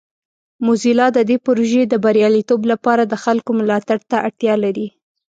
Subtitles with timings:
[0.65, 4.87] موزیلا د دې پروژې د بریالیتوب لپاره د خلکو ملاتړ ته اړتیا لري.